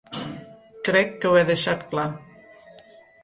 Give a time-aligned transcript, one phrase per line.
[0.87, 2.07] Crec que ho he deixat clar.